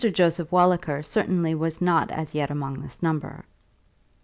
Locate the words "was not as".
1.53-2.33